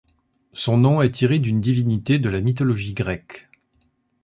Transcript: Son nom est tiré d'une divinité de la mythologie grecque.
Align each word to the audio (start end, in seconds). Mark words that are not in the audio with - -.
Son 0.53 0.77
nom 0.79 1.03
est 1.03 1.11
tiré 1.11 1.37
d'une 1.37 1.61
divinité 1.61 2.17
de 2.17 2.27
la 2.31 2.41
mythologie 2.41 2.95
grecque. 2.95 3.47